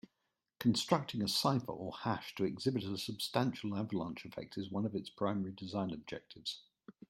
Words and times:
Constructing 0.57 1.21
a 1.21 1.27
cipher 1.27 1.71
or 1.71 1.95
hash 1.97 2.33
to 2.33 2.43
exhibit 2.43 2.83
a 2.85 2.97
substantial 2.97 3.75
avalanche 3.77 4.25
effect 4.25 4.57
is 4.57 4.71
one 4.71 4.83
of 4.87 4.95
its 4.95 5.11
primary 5.11 5.51
design 5.51 5.91
objectives. 5.91 6.63